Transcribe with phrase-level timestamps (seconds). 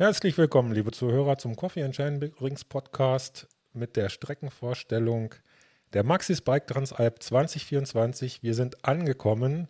[0.00, 5.34] Herzlich willkommen, liebe Zuhörer, zum Coffee and Chain Rings Podcast mit der Streckenvorstellung
[5.92, 8.42] der Maxis Bike Transalp 2024.
[8.42, 9.68] Wir sind angekommen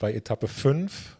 [0.00, 1.18] bei Etappe 5.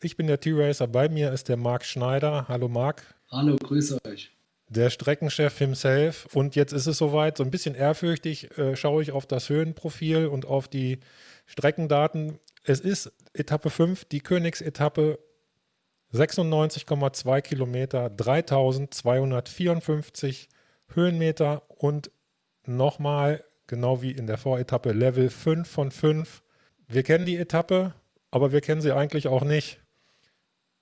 [0.00, 2.48] Ich bin der T-Racer, bei mir ist der Marc Schneider.
[2.48, 3.02] Hallo Marc.
[3.30, 4.32] Hallo, grüße euch.
[4.70, 6.34] Der Streckenchef himself.
[6.34, 10.28] Und jetzt ist es soweit, so ein bisschen ehrfürchtig äh, schaue ich auf das Höhenprofil
[10.28, 11.00] und auf die
[11.44, 12.38] Streckendaten.
[12.64, 15.18] Es ist Etappe 5, die Königsetappe
[16.16, 20.48] 96,2 Kilometer, 3254
[20.92, 22.10] Höhenmeter und
[22.66, 26.42] nochmal, genau wie in der Voretappe, Level 5 von 5.
[26.88, 27.94] Wir kennen die Etappe,
[28.30, 29.80] aber wir kennen sie eigentlich auch nicht.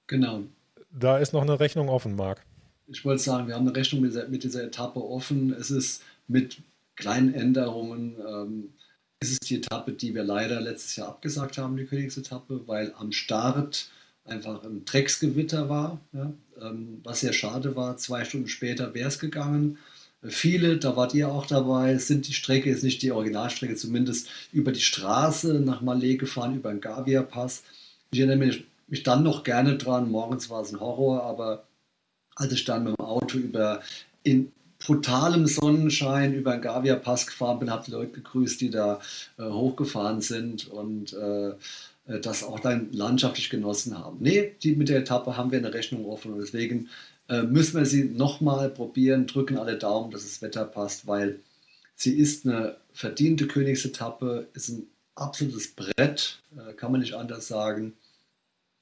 [0.06, 0.42] Genau.
[0.90, 2.44] Da ist noch eine Rechnung offen, Marc.
[2.86, 5.52] Ich wollte sagen, wir haben eine Rechnung mit dieser, mit dieser Etappe offen.
[5.52, 6.58] Es ist mit
[6.96, 8.74] kleinen Änderungen, ähm,
[9.20, 13.10] ist es die Etappe, die wir leider letztes Jahr abgesagt haben, die Königsetappe, weil am
[13.10, 13.88] Start
[14.24, 17.96] einfach ein Drecksgewitter war, ja, ähm, was sehr schade war.
[17.96, 19.78] Zwei Stunden später wäre es gegangen.
[20.26, 24.72] Viele, da wart ihr auch dabei, sind die Strecke, ist nicht die Originalstrecke, zumindest über
[24.72, 27.62] die Straße nach Malé gefahren, über den Gavia-Pass.
[28.10, 31.64] Ich erinnere mich, mich, dann noch gerne dran, morgens war es ein Horror, aber
[32.36, 33.82] als ich dann mit dem Auto über
[34.22, 39.00] in brutalem Sonnenschein über den Gavia-Pass gefahren bin, habe die Leute gegrüßt, die da
[39.38, 41.54] äh, hochgefahren sind und äh, äh,
[42.06, 44.18] das auch dann landschaftlich genossen haben.
[44.20, 46.90] Nee, die, mit der Etappe haben wir eine Rechnung offen und deswegen
[47.28, 51.40] äh, müssen wir sie nochmal probieren, drücken alle Daumen, dass das Wetter passt, weil
[51.96, 57.94] sie ist eine verdiente Königsetappe, ist ein absolutes Brett, äh, kann man nicht anders sagen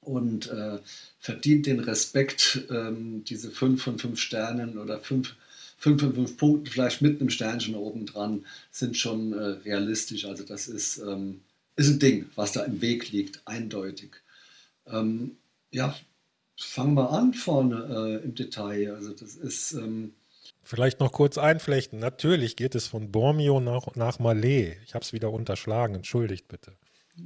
[0.01, 0.79] und äh,
[1.19, 5.35] verdient den Respekt, ähm, diese 5 von 5 Sternen oder 5
[5.77, 10.23] 5 von 5 Punkten, vielleicht mit einem Sternchen oben dran, sind schon äh, realistisch.
[10.23, 11.41] Also das ist ähm,
[11.75, 14.11] ist ein Ding, was da im Weg liegt, eindeutig.
[14.87, 15.37] Ähm,
[15.71, 15.95] ja,
[16.57, 18.93] fangen wir an vorne äh, im Detail.
[18.95, 19.73] Also das ist.
[19.73, 20.13] Ähm,
[20.63, 21.99] Vielleicht noch kurz einflechten.
[21.99, 24.75] Natürlich geht es von Bormio nach, nach Malé.
[24.85, 25.95] Ich habe es wieder unterschlagen.
[25.95, 26.73] Entschuldigt bitte.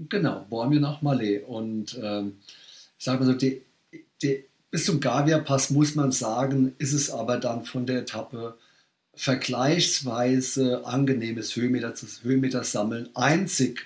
[0.10, 1.44] Genau, Bormio nach Malé.
[1.44, 2.38] Und ähm,
[2.98, 3.62] ich sage mal so, die,
[4.22, 8.58] die, bis zum Gavia-Pass muss man sagen, ist es aber dann von der Etappe
[9.14, 11.94] vergleichsweise angenehmes Höhenmeter,
[12.24, 13.10] Höhenmeter sammeln.
[13.16, 13.86] Einzig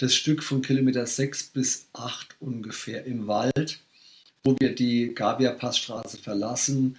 [0.00, 3.80] das Stück von Kilometer 6 bis 8 ungefähr im Wald,
[4.42, 6.96] wo wir die Gavia-Passstraße verlassen,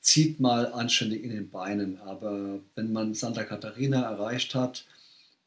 [0.00, 2.00] zieht mal anständig in den Beinen.
[2.00, 4.86] Aber wenn man Santa Catarina erreicht hat,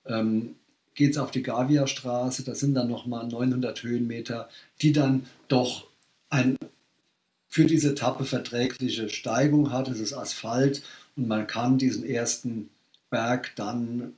[0.06, 0.56] ähm,
[0.94, 2.44] geht es auf die Gavia-Straße.
[2.44, 4.48] Das sind dann nochmal 900 Höhenmeter,
[4.84, 5.88] die dann doch
[6.30, 6.56] ein
[7.48, 9.88] für diese Etappe verträgliche Steigung hat.
[9.88, 10.84] Es ist Asphalt
[11.16, 12.70] und man kann diesen ersten
[13.10, 14.14] Berg dann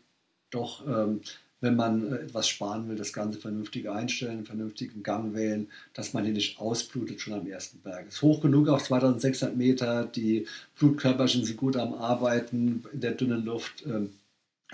[0.51, 1.21] doch ähm,
[1.63, 6.13] wenn man äh, etwas sparen will, das Ganze vernünftig einstellen, einen vernünftigen Gang wählen, dass
[6.13, 8.07] man hier nicht ausblutet schon am ersten Berg.
[8.09, 10.45] Es ist hoch genug auf 2600 Meter, die
[10.77, 13.83] Blutkörperchen sind gut am Arbeiten in der dünnen Luft.
[13.85, 14.09] Ähm,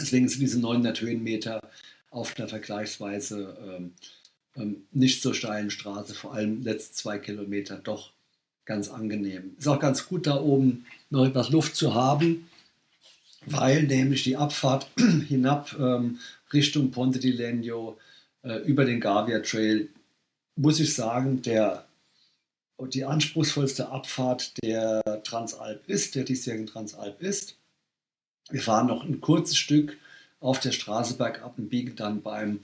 [0.02, 1.62] deswegen sind diese 900 Höhenmeter
[2.10, 3.94] auf einer vergleichsweise ähm,
[4.56, 8.12] ähm, nicht so steilen Straße, vor allem letzten zwei Kilometer, doch
[8.66, 9.56] ganz angenehm.
[9.60, 12.50] Ist auch ganz gut, da oben noch etwas Luft zu haben,
[13.46, 14.88] weil nämlich die Abfahrt
[15.28, 15.76] hinab
[16.54, 17.98] Richtung Ponte di Legno
[18.44, 19.90] äh, über den Gavia Trail,
[20.56, 21.86] muss ich sagen, der,
[22.94, 27.56] die anspruchsvollste Abfahrt der Transalp ist, der diesjährigen Transalp ist.
[28.50, 29.98] Wir fahren noch ein kurzes Stück
[30.40, 32.62] auf der Straße bergab und biegen dann beim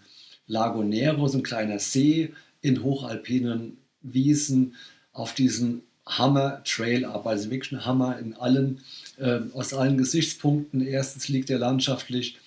[0.48, 4.76] Lago Nero, so ein kleiner See in hochalpinen Wiesen,
[5.12, 7.26] auf diesen Hammer Trail ab.
[7.26, 8.82] Also wirklich ein Hammer in allen,
[9.18, 10.86] äh, aus allen Gesichtspunkten.
[10.86, 12.38] Erstens liegt er landschaftlich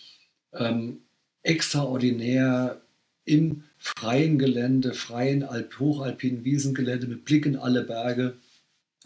[0.52, 1.00] ähm,
[1.42, 2.80] extraordinär
[3.24, 8.36] im freien Gelände, freien Alp, hochalpinen Wiesengelände mit Blick in alle Berge.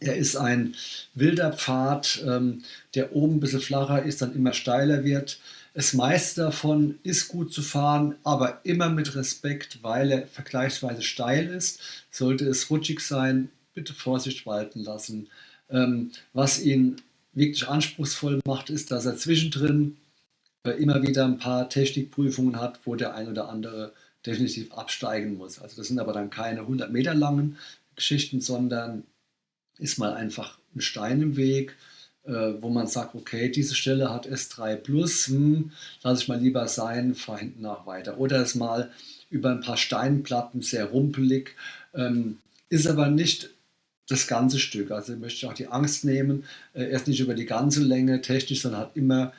[0.01, 0.75] Er ist ein
[1.15, 2.63] wilder Pfad, ähm,
[2.95, 5.39] der oben ein bisschen flacher ist, dann immer steiler wird.
[5.75, 11.47] Das meiste davon ist gut zu fahren, aber immer mit Respekt, weil er vergleichsweise steil
[11.49, 11.81] ist.
[12.11, 15.29] Sollte es rutschig sein, bitte Vorsicht walten lassen.
[15.71, 17.01] Ähm, was ihn
[17.33, 19.97] wirklich anspruchsvoll macht, ist, dass er zwischendrin
[20.71, 23.93] immer wieder ein paar Technikprüfungen hat, wo der ein oder andere
[24.25, 25.61] definitiv absteigen muss.
[25.61, 27.59] Also das sind aber dann keine 100 Meter langen
[27.97, 29.03] Geschichten, sondern
[29.79, 31.77] ist mal einfach ein Stein im Weg,
[32.25, 35.73] äh, wo man sagt, okay, diese Stelle hat S3 plus, hm,
[36.03, 38.19] lasse ich mal lieber sein, fahre hinten nach weiter.
[38.19, 38.93] Oder ist mal
[39.31, 41.57] über ein paar Steinplatten sehr rumpelig,
[41.95, 42.39] ähm,
[42.69, 43.51] ist aber nicht
[44.09, 44.93] das ganze Stück.
[44.93, 46.45] Also möchte ich auch die Angst nehmen,
[46.75, 49.33] äh, erst nicht über die ganze Länge technisch, sondern hat immer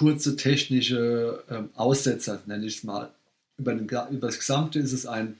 [0.00, 3.12] kurze technische ähm, Aussetzer, nenne ich es mal.
[3.58, 5.36] Über, den, über das Gesamte ist es ein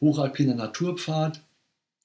[0.00, 1.42] hochalpiner Naturpfad,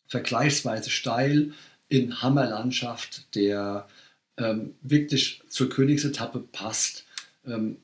[0.07, 1.53] vergleichsweise steil
[1.87, 3.87] in Hammerlandschaft, der
[4.37, 7.05] ähm, wirklich zur Königsetappe passt.
[7.45, 7.77] Ähm,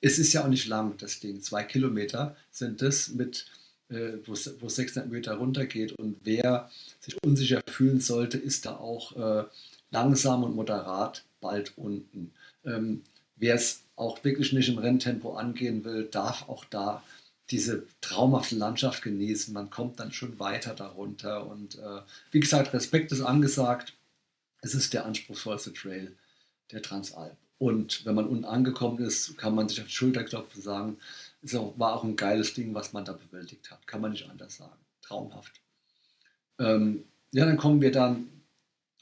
[0.00, 1.42] es ist ja auch nicht lang, das Ding.
[1.42, 5.90] Zwei Kilometer sind es, äh, wo, wo 600 Meter runtergeht.
[5.94, 6.70] Und wer
[7.00, 9.44] sich unsicher fühlen sollte, ist da auch äh,
[9.90, 12.30] langsam und moderat bald unten.
[12.64, 13.02] Ähm,
[13.40, 17.02] wer es auch wirklich nicht im Renntempo angehen will, darf auch da
[17.50, 19.52] diese traumhafte Landschaft genießen.
[19.52, 21.46] Man kommt dann schon weiter darunter.
[21.46, 22.00] Und äh,
[22.30, 23.94] wie gesagt, Respekt ist angesagt.
[24.60, 26.14] Es ist der anspruchsvollste Trail
[26.70, 27.36] der Transalp.
[27.58, 30.96] Und wenn man unten angekommen ist, kann man sich auf die Schulter klopfen und sagen,
[31.42, 33.86] es war auch ein geiles Ding, was man da bewältigt hat.
[33.86, 34.78] Kann man nicht anders sagen.
[35.02, 35.60] Traumhaft.
[36.58, 38.28] Ähm, ja, dann kommen wir dann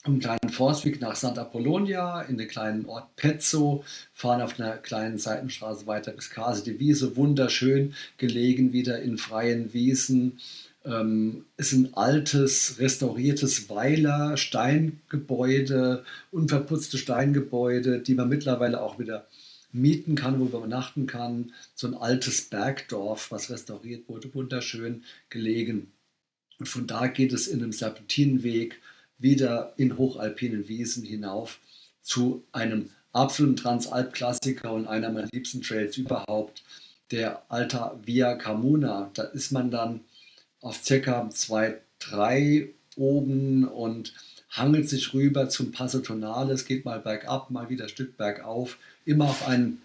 [0.04, 5.18] einen kleinen Forstweg nach Santa Polonia in den kleinen Ort Pezzo, fahren auf einer kleinen
[5.18, 10.38] Seitenstraße weiter bis Case di Wiese, wunderschön gelegen wieder in freien Wiesen.
[10.84, 19.26] Ähm, ist ein altes, restauriertes Weiler, Steingebäude, unverputzte Steingebäude, die man mittlerweile auch wieder
[19.72, 21.52] mieten kann, wo man übernachten kann.
[21.74, 25.92] So ein altes Bergdorf, was restauriert wurde, wunderschön gelegen.
[26.58, 28.80] Und von da geht es in einem Serpentinenweg
[29.18, 31.58] wieder in hochalpinen Wiesen hinauf
[32.02, 36.62] zu einem absoluten Transalp-Klassiker und einer meiner liebsten Trails überhaupt,
[37.10, 39.10] der Alta Via Camuna.
[39.14, 40.00] Da ist man dann
[40.60, 41.28] auf ca.
[41.28, 44.14] 2,3 oben und
[44.50, 46.52] hangelt sich rüber zum Passo Tonale.
[46.52, 49.82] Es geht mal bergab, mal wieder ein Stück bergauf, immer auf einen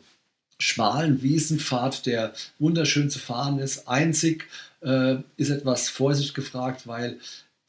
[0.60, 3.88] schmalen Wiesenpfad, der wunderschön zu fahren ist.
[3.88, 4.48] Einzig
[4.82, 7.20] äh, ist etwas Vorsicht gefragt, weil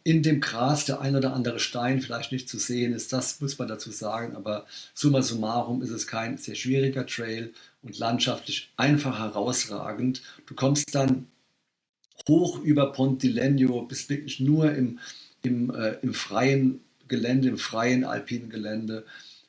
[0.04, 3.12] in dem Gras der ein oder andere Stein vielleicht nicht zu sehen ist.
[3.12, 4.36] Das muss man dazu sagen.
[4.36, 7.52] Aber summa summarum ist es kein sehr schwieriger Trail
[7.82, 10.22] und landschaftlich einfach herausragend.
[10.46, 11.26] Du kommst dann
[12.28, 14.98] hoch über Pontilegno, bist wirklich nur im,
[15.42, 19.04] im, äh, im freien Gelände, im freien alpinen Gelände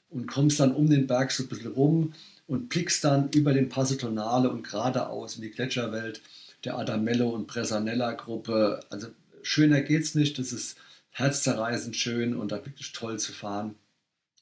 [0.10, 2.14] und kommst dann um den Berg so ein bisschen rum
[2.48, 6.22] und blickst dann über den Passo Tonale und geradeaus in die Gletscherwelt
[6.64, 8.80] der Adamello und Presanella Gruppe.
[8.90, 9.08] Also
[9.46, 10.40] schöner geht's nicht.
[10.40, 10.78] Das ist
[11.12, 13.76] herzzerreißend schön und da wirklich toll zu fahren,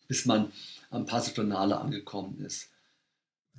[0.08, 0.52] bis man
[0.90, 2.70] am Passo Tonale angekommen ist.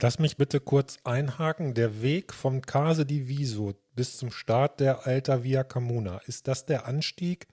[0.01, 1.75] Lass mich bitte kurz einhaken.
[1.75, 6.67] Der Weg vom Case di Viso bis zum Start der Alta Via Camuna, ist das
[6.67, 7.47] der Anstieg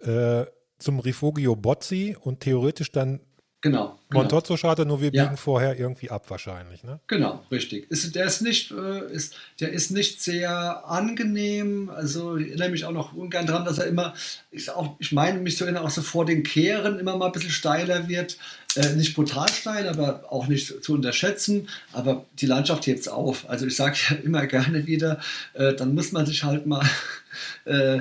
[0.00, 0.44] äh,
[0.78, 3.20] zum Rifugio Bozzi und theoretisch dann
[3.62, 3.96] Genau.
[4.10, 4.22] genau.
[4.22, 5.22] Montozzo-Scharte, nur wir ja.
[5.22, 6.98] biegen vorher irgendwie ab wahrscheinlich, ne?
[7.06, 7.88] Genau, richtig.
[7.92, 11.88] Ist, der, ist nicht, äh, ist, der ist nicht sehr angenehm.
[11.88, 14.14] Also ich erinnere mich auch noch ungern daran, dass er immer,
[14.50, 17.32] ich, auch, ich meine mich zu erinnern, auch so vor den Kehren immer mal ein
[17.32, 18.36] bisschen steiler wird.
[18.74, 21.68] Äh, nicht brutal steil, aber auch nicht zu unterschätzen.
[21.92, 23.48] Aber die Landschaft hebt es auf.
[23.48, 25.20] Also ich sage ja immer gerne wieder,
[25.54, 26.84] äh, dann muss man sich halt mal
[27.64, 28.00] äh,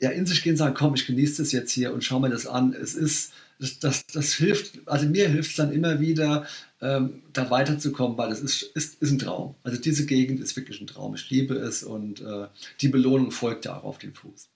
[0.00, 2.30] ja, in sich gehen und sagen, komm, ich genieße das jetzt hier und schau mir
[2.30, 2.72] das an.
[2.72, 3.32] Es ist
[3.64, 6.46] das, das, das hilft, also mir hilft es dann immer wieder,
[6.80, 9.54] ähm, da weiterzukommen, weil es ist, ist, ist ein Traum.
[9.62, 11.14] Also diese Gegend ist wirklich ein Traum.
[11.14, 12.46] Ich liebe es und äh,
[12.80, 14.50] die Belohnung folgt ja auch auf den Fuß.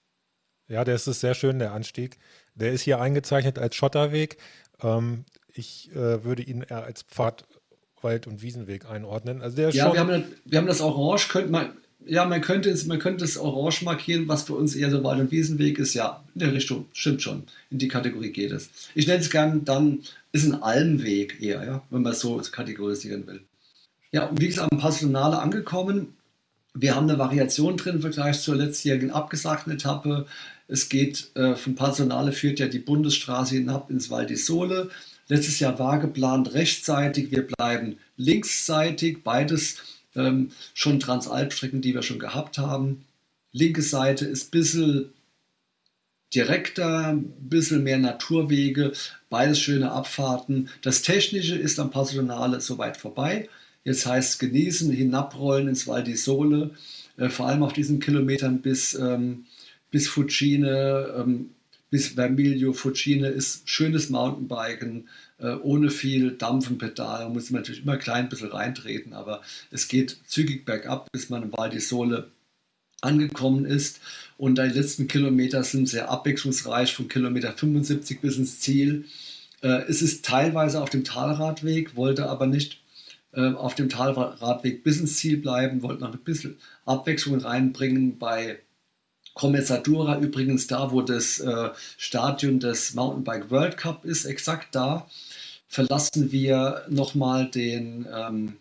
[0.67, 2.17] Ja, der ist sehr schön, der Anstieg.
[2.53, 4.37] Der ist hier eingezeichnet als Schotterweg.
[4.81, 7.45] Ähm, ich äh, würde ihn eher als Pfad,
[8.01, 9.41] Wald- und Wiesenweg einordnen.
[9.41, 12.85] Also der ja, wir haben, wir haben das Orange, könnte man, ja, man könnte, es,
[12.85, 15.93] man könnte es orange markieren, was für uns eher so Wald- und Wiesenweg ist.
[15.93, 17.43] Ja, in der Richtung, stimmt schon.
[17.69, 18.69] In die Kategorie geht es.
[18.95, 19.99] Ich nenne es gern, dann
[20.31, 23.41] ist ein Almweg eher, ja, wenn man es so kategorisieren will.
[24.11, 26.15] Ja, und wie gesagt, am Passionale angekommen.
[26.73, 30.25] Wir haben eine Variation drin im Vergleich zur letztjährigen abgesagten Etappe.
[30.67, 34.89] Es geht äh, von Passionale führt ja die Bundesstraße hinab ins Val di Sole.
[35.27, 39.77] Letztes Jahr war geplant rechtsseitig, wir bleiben linksseitig, beides
[40.19, 43.05] ähm, schon Transalpstrecken, die wir schon gehabt haben.
[43.51, 45.09] Linke Seite ist ein bisschen
[46.33, 48.93] direkter, ein bisschen mehr Naturwege,
[49.29, 50.69] beides schöne Abfahrten.
[50.81, 53.49] Das Technische ist am Passionale soweit vorbei.
[53.83, 56.71] Jetzt heißt genießen, hinabrollen ins Val di Sole,
[57.17, 59.45] äh, vor allem auf diesen Kilometern bis, ähm,
[59.89, 61.51] bis Fucine, ähm,
[61.89, 65.07] bis Vermiglio Fucine ist schönes Mountainbiken,
[65.47, 67.23] ohne viel Dampf im Pedal.
[67.25, 69.41] Man muss natürlich immer klein ein bisschen reintreten, aber
[69.71, 71.79] es geht zügig bergab, bis man im Val di
[73.01, 73.99] angekommen ist.
[74.37, 79.05] Und die letzten Kilometer sind sehr abwechslungsreich, von Kilometer 75 bis ins Ziel.
[79.61, 82.81] Äh, es ist teilweise auf dem Talradweg, wollte aber nicht
[83.33, 88.59] äh, auf dem Talradweg bis ins Ziel bleiben, wollte noch ein bisschen Abwechslung reinbringen bei
[89.39, 95.07] Commesadura übrigens da, wo das äh, Stadion des Mountainbike World Cup ist, exakt da
[95.69, 98.57] verlassen wir nochmal den, ähm,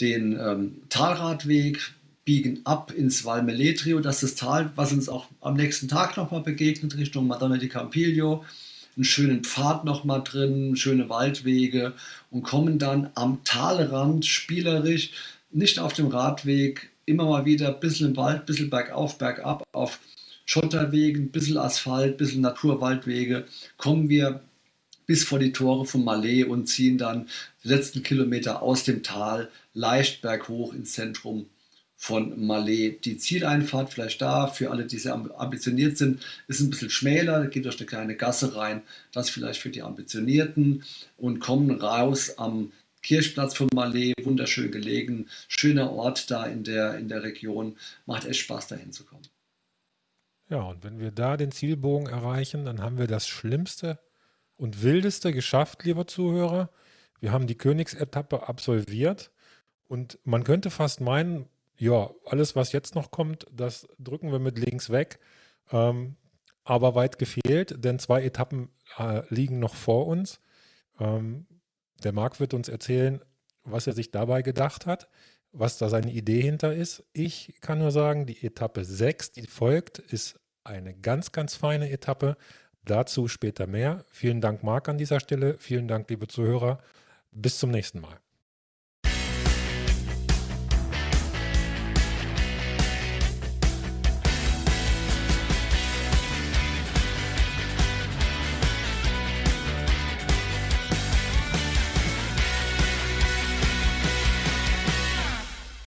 [0.00, 5.26] den ähm, Talradweg, biegen ab ins Val Meletrio, das ist das Tal, was uns auch
[5.40, 8.44] am nächsten Tag nochmal begegnet, Richtung Madonna di Campiglio.
[8.94, 11.94] Einen schönen Pfad nochmal drin, schöne Waldwege
[12.30, 15.10] und kommen dann am Talrand spielerisch,
[15.50, 19.64] nicht auf dem Radweg, immer mal wieder ein bisschen im Wald, ein bisschen bergauf, bergab,
[19.72, 19.98] auf
[20.44, 23.44] Schotterwegen, ein bisschen Asphalt, ein bisschen Naturwaldwege,
[23.76, 24.40] kommen wir
[25.06, 27.28] bis vor die Tore von Malé und ziehen dann
[27.64, 31.46] die letzten Kilometer aus dem Tal leicht berghoch ins Zentrum
[31.96, 33.00] von Malé.
[33.00, 37.64] Die Zieleinfahrt vielleicht da, für alle, die sehr ambitioniert sind, ist ein bisschen schmäler, geht
[37.64, 40.84] durch eine kleine Gasse rein, das vielleicht für die Ambitionierten
[41.16, 42.70] und kommen raus am
[43.08, 48.40] Kirchplatz von Malé, wunderschön gelegen, schöner Ort da in der, in der Region, macht echt
[48.40, 49.22] Spaß dahin zu kommen.
[50.50, 53.98] Ja, und wenn wir da den Zielbogen erreichen, dann haben wir das Schlimmste
[54.56, 56.68] und Wildeste geschafft, lieber Zuhörer.
[57.18, 59.30] Wir haben die Königsetappe absolviert
[59.86, 61.46] und man könnte fast meinen,
[61.78, 65.18] ja, alles, was jetzt noch kommt, das drücken wir mit links weg.
[65.72, 66.16] Ähm,
[66.62, 70.40] aber weit gefehlt, denn zwei Etappen äh, liegen noch vor uns.
[71.00, 71.46] Ähm,
[72.04, 73.20] der Marc wird uns erzählen,
[73.64, 75.08] was er sich dabei gedacht hat,
[75.52, 77.04] was da seine Idee hinter ist.
[77.12, 82.36] Ich kann nur sagen, die Etappe 6, die folgt, ist eine ganz, ganz feine Etappe.
[82.84, 84.04] Dazu später mehr.
[84.08, 85.56] Vielen Dank, Marc, an dieser Stelle.
[85.58, 86.78] Vielen Dank, liebe Zuhörer.
[87.32, 88.18] Bis zum nächsten Mal.